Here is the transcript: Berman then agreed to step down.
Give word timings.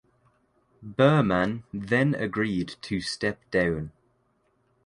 Berman 0.81 1.61
then 1.71 2.15
agreed 2.15 2.73
to 2.81 3.01
step 3.01 3.39
down. 3.51 3.91